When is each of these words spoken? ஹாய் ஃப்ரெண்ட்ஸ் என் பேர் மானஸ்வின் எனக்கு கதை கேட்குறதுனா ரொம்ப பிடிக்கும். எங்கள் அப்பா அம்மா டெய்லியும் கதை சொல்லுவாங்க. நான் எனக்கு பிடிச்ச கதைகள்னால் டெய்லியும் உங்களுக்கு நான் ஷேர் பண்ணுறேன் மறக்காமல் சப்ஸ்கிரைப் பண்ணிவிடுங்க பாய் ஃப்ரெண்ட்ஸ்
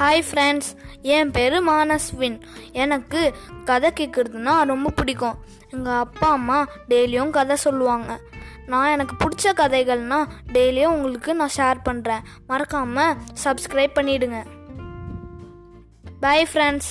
ஹாய் 0.00 0.22
ஃப்ரெண்ட்ஸ் 0.26 0.68
என் 1.14 1.30
பேர் 1.30 1.56
மானஸ்வின் 1.68 2.36
எனக்கு 2.82 3.20
கதை 3.64 3.90
கேட்குறதுனா 3.98 4.54
ரொம்ப 4.70 4.90
பிடிக்கும். 4.90 5.36
எங்கள் 5.70 5.98
அப்பா 6.04 6.28
அம்மா 6.30 6.58
டெய்லியும் 6.88 7.34
கதை 7.36 7.56
சொல்லுவாங்க. 7.56 8.08
நான் 8.66 8.92
எனக்கு 8.92 9.14
பிடிச்ச 9.22 9.52
கதைகள்னால் 9.60 10.30
டெய்லியும் 10.52 10.94
உங்களுக்கு 10.94 11.34
நான் 11.34 11.54
ஷேர் 11.56 11.84
பண்ணுறேன் 11.88 12.24
மறக்காமல் 12.46 13.18
சப்ஸ்கிரைப் 13.44 13.96
பண்ணிவிடுங்க 13.98 14.40
பாய் 16.20 16.48
ஃப்ரெண்ட்ஸ் 16.52 16.90